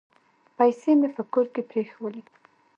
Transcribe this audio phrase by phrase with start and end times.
[0.57, 2.21] پیسې مي په کور کې پرېښولې.